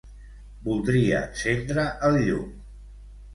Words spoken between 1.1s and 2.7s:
encendre el llum.